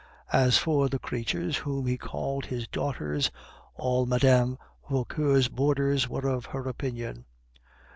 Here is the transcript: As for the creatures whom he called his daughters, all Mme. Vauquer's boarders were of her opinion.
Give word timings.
As 0.33 0.57
for 0.57 0.89
the 0.89 0.97
creatures 0.97 1.57
whom 1.57 1.85
he 1.85 1.95
called 1.95 2.47
his 2.47 2.67
daughters, 2.67 3.29
all 3.75 4.07
Mme. 4.07 4.55
Vauquer's 4.89 5.47
boarders 5.47 6.09
were 6.09 6.27
of 6.27 6.47
her 6.47 6.67
opinion. 6.67 7.25